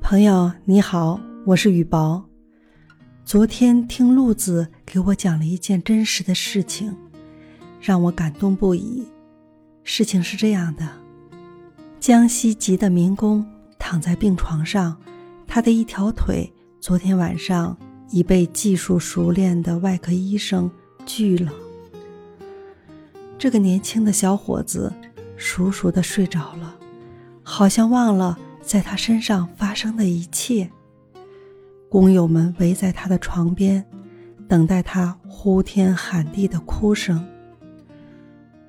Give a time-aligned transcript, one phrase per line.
[0.00, 2.24] 朋友你好，我是雨薄。
[3.24, 6.96] 昨天听路子给我讲了一件真实的事情，
[7.80, 9.06] 让我感动不已。
[9.82, 10.88] 事情是这样的：
[11.98, 13.44] 江西籍的民工
[13.78, 14.96] 躺在病床上，
[15.46, 17.76] 他的一条腿昨天晚上
[18.10, 20.70] 已被技术熟练的外科医生
[21.06, 21.52] 锯了。
[23.38, 24.92] 这个年轻的小伙子
[25.36, 26.76] 熟熟的睡着了，
[27.42, 28.38] 好像忘了。
[28.62, 30.70] 在他身上发生的一切，
[31.90, 33.84] 工友们围在他的床边，
[34.48, 37.22] 等待他呼天喊地的哭声。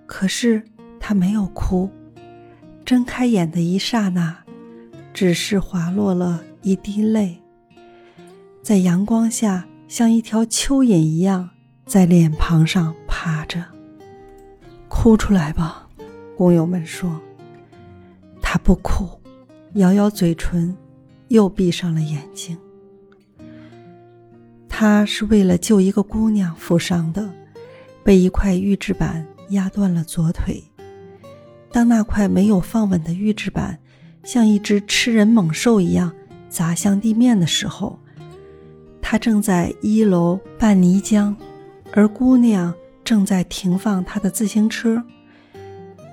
[0.06, 0.62] 可是
[1.00, 1.90] 他没有哭，
[2.84, 4.44] 睁开眼的一刹那，
[5.14, 7.42] 只是滑落了一滴泪，
[8.62, 11.52] 在阳光下像一条蚯蚓一样
[11.86, 13.64] 在脸庞上爬着。
[14.88, 15.88] 哭出来吧，
[16.36, 17.20] 工友们说。
[18.42, 19.08] 他不哭。
[19.76, 20.74] 咬咬嘴唇，
[21.28, 22.58] 又闭上了眼睛。
[24.70, 27.30] 他是为了救一个姑娘负伤的，
[28.02, 30.64] 被一块预制板压断了左腿。
[31.72, 33.78] 当那块没有放稳的预制板
[34.24, 36.10] 像一只吃人猛兽一样
[36.50, 38.00] 砸向地面的时候，
[39.02, 41.36] 他正在一楼拌泥浆，
[41.96, 42.72] 而姑娘
[43.04, 45.02] 正在停放她的自行车。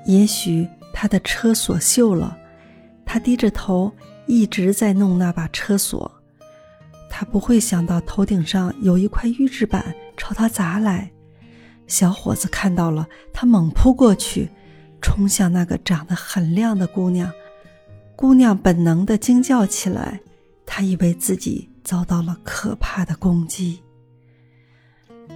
[0.07, 2.39] 也许她的车锁锈了。
[3.05, 3.93] 她低着头，
[4.27, 6.11] 一直在弄那把车锁。
[7.11, 11.11] 他不会想到头顶上有一块预制板朝他砸来。
[11.87, 14.49] 小伙子看到了，他猛扑过去，
[15.03, 17.31] 冲向那个长得很亮的姑娘。
[18.17, 20.21] 姑娘本能地惊叫起来，
[20.65, 23.83] 她以为自己遭到了可怕的攻击。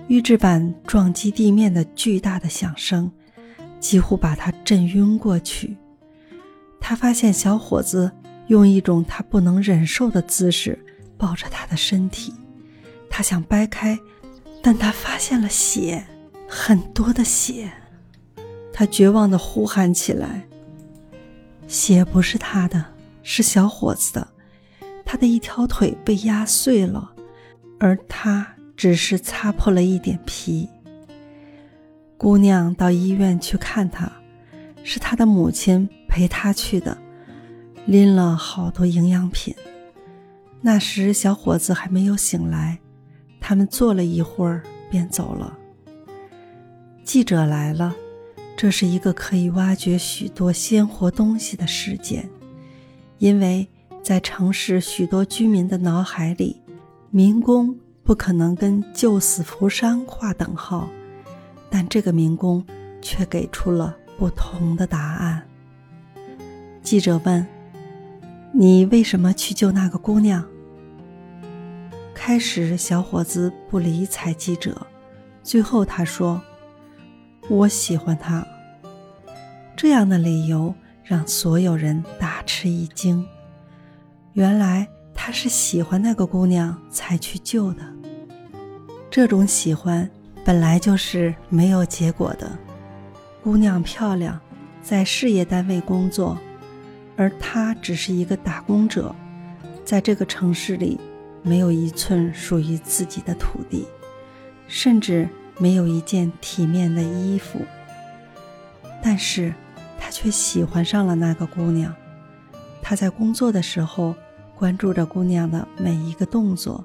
[0.09, 3.11] 预制板撞击地面的巨大的响声，
[3.81, 5.77] 几乎把他震晕过去。
[6.81, 8.13] 他发现小伙子
[8.47, 10.79] 用一种他不能忍受的姿势
[11.19, 12.33] 抱着他的身体，
[13.11, 13.99] 他想掰开，
[14.63, 16.07] 但他发现了血，
[16.49, 17.73] 很多的血。
[18.73, 20.47] 他绝望地呼喊起来
[21.67, 22.85] ：“血不是他的，
[23.23, 24.29] 是小伙子的。
[25.05, 27.13] 他的一条腿被压碎了，
[27.81, 30.69] 而他只是擦破了一点皮。”
[32.19, 34.11] 姑娘到医院去看他，
[34.85, 35.89] 是他的母亲。
[36.09, 36.97] 陪他去的，
[37.85, 39.55] 拎了好多营养品。
[40.63, 42.79] 那时小伙子还没有醒来，
[43.39, 45.59] 他们坐了一会儿便走了。
[47.05, 47.95] 记者来了，
[48.57, 52.27] 这是一个可以挖掘许多鲜活东西的事件，
[53.19, 53.69] 因为
[54.03, 56.63] 在城市许多居民的脑海里，
[57.11, 60.89] 民工不可能跟救死扶伤划等号，
[61.69, 62.65] 但这个民工
[63.03, 65.43] 却给出了不同的答案。
[66.85, 67.45] 记者问
[68.55, 70.47] ：“你为什么去救那个姑娘？”
[72.15, 74.87] 开始，小伙子不理睬记者，
[75.43, 76.41] 最后他说
[77.51, 78.47] ：“我喜欢她。”
[79.77, 80.73] 这样的理由
[81.03, 83.27] 让所有人大吃一惊。
[84.35, 87.96] 原来他是喜欢那个姑娘才去救的。
[89.17, 90.07] 这种喜欢
[90.45, 92.53] 本来就是没有结果的。
[93.43, 94.39] 姑娘漂亮，
[94.83, 96.37] 在事业单位工作。
[97.17, 99.17] 而他只是一个打工者，
[99.87, 101.01] 在这个城市里，
[101.43, 103.87] 没有一寸属于自己的土地，
[104.69, 107.59] 甚至没有一件体面的衣服。
[109.03, 109.51] 但是，
[109.99, 111.91] 他却喜欢上了那个姑娘。
[112.83, 114.15] 他在工作的时候，
[114.55, 116.85] 关注着姑娘的每一个动作，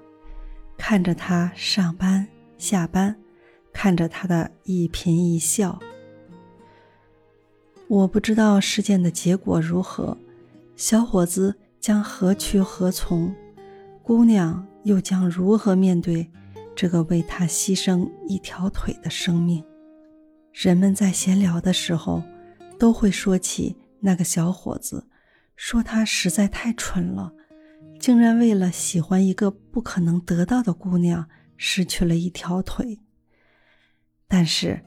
[0.81, 2.27] 看着他上班
[2.57, 3.15] 下班，
[3.71, 5.79] 看着他的一颦一笑。
[7.87, 10.17] 我不知道事件的结果如何，
[10.75, 13.31] 小伙子将何去何从，
[14.01, 16.27] 姑娘又将如何面对
[16.75, 19.63] 这个为他牺牲一条腿的生命？
[20.51, 22.23] 人们在闲聊的时候，
[22.79, 25.07] 都会说起那个小伙子，
[25.55, 27.31] 说他实在太蠢了，
[27.99, 32.99] 竟然为了喜欢一个不可能得到的姑娘，失去了一条腿。
[34.27, 34.81] 但是。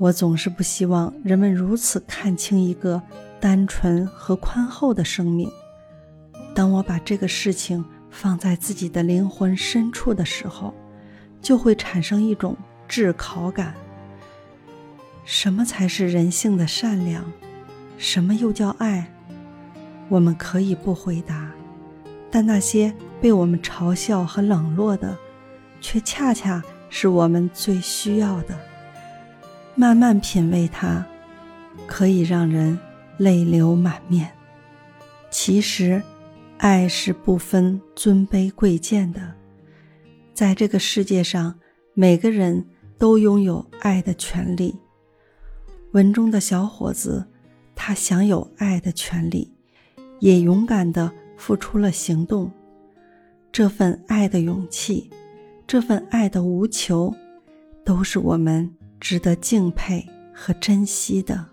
[0.00, 3.02] 我总是不希望人们如此看清一个
[3.38, 5.46] 单纯和宽厚的生命。
[6.54, 10.74] 当我把这个事情放在自己的灵魂深处的时候，
[11.42, 12.56] 就会产生一种
[12.88, 13.74] 炙烤感。
[15.26, 17.30] 什么才是人性的善良？
[17.98, 19.12] 什么又叫爱？
[20.08, 21.49] 我们可以不回答，
[22.40, 22.90] 但那些
[23.20, 25.14] 被我们嘲笑和冷落的，
[25.78, 28.58] 却恰恰是我们最需要的。
[29.74, 31.04] 慢慢品味它，
[31.86, 32.78] 可以让人
[33.18, 34.32] 泪流满面。
[35.30, 36.02] 其实，
[36.56, 39.20] 爱是不分尊卑贵贱的，
[40.32, 41.56] 在这个世界上，
[41.92, 42.66] 每个人
[42.96, 44.74] 都拥有爱的权利。
[45.92, 47.26] 文中的小伙子，
[47.74, 49.52] 他享有爱的权利，
[50.20, 52.50] 也勇敢地付出了行动。
[53.50, 55.10] 这份爱的勇气，
[55.66, 57.14] 这份爱的无求，
[57.82, 58.70] 都是我们
[59.00, 61.46] 值得敬佩和珍惜的。